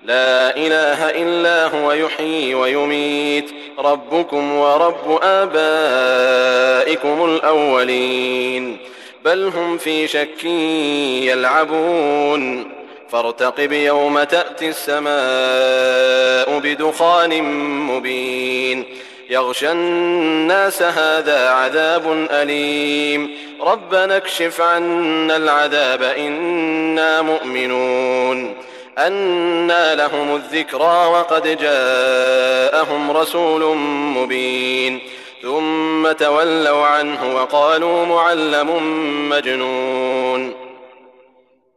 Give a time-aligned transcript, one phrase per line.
[0.04, 3.50] لا إله إلا هو يحيي ويميت.
[3.78, 8.76] ربكم ورب آبائكم الأولين.
[9.24, 10.44] بل هم في شك
[11.24, 12.70] يلعبون.
[13.12, 17.42] فارتقب يوم تأتي السماء بدخان
[17.86, 18.84] مبين.
[19.30, 23.30] يغشى الناس هذا عذاب أليم.
[23.60, 28.54] ربنا اكشف عنا العذاب إنا مؤمنون.
[28.98, 33.76] أنى لهم الذكرى وقد جاءهم رسول
[34.16, 35.00] مبين.
[35.42, 38.68] ثم تولوا عنه وقالوا معلم
[39.28, 40.71] مجنون.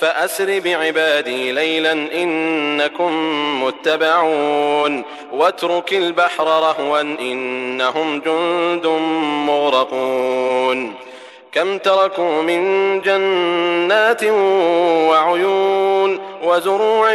[0.00, 3.12] فأسر بعبادي ليلا إنكم
[3.64, 8.86] متبعون واترك البحر رهوا إنهم جند
[9.46, 10.94] مغرقون
[11.52, 14.24] كم تركوا من جنات
[15.08, 17.14] وعيون وزروع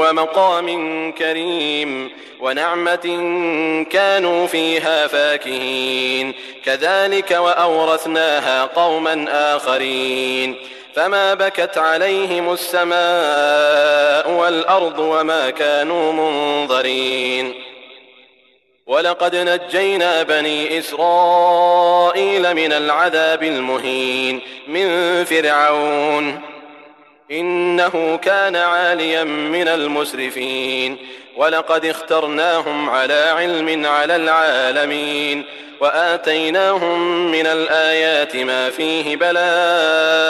[0.00, 0.68] ومقام
[1.12, 2.10] كريم
[2.40, 3.06] ونعمة
[3.90, 10.56] كانوا فيها فاكهين كذلك وأورثناها قوما آخرين
[10.94, 17.54] فما بكت عليهم السماء والأرض وما كانوا منظرين
[18.86, 26.40] ولقد نجينا بني إسرائيل من العذاب المهين من فرعون
[27.30, 30.96] إنه كان عاليا من المسرفين
[31.36, 35.44] ولقد اخترناهم على علم على العالمين
[35.80, 40.29] وآتيناهم من الآيات ما فيه بلاء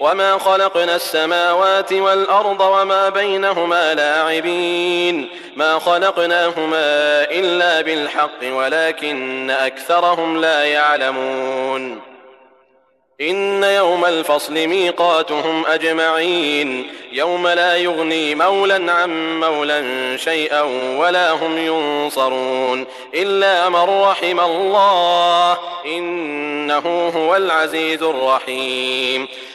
[0.00, 12.00] وما خلقنا السماوات والأرض وما بينهما لاعبين ما خلقناهما إلا بالحق ولكن أكثرهم لا يعلمون
[13.20, 19.82] إن يوم الفصل ميقاتهم أجمعين يوم لا يغني مولا عن مولا
[20.16, 20.62] شيئا
[20.98, 29.28] ولا هم ينصرون إلا من رحم الله إنه هو العزيز الرحيم